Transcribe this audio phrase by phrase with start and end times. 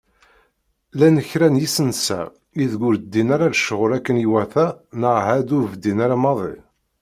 [0.93, 2.19] Llan kra n yisensa
[2.63, 4.67] ideg ur ddin ara lecɣal akken iwata
[5.01, 6.53] neɣ ɛad ur bdin ara maḍi.